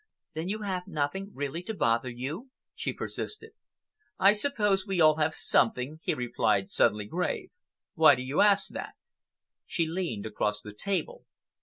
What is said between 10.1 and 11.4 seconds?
across the table.